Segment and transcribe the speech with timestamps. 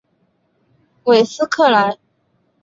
[1.03, 1.99] 韦斯克莱。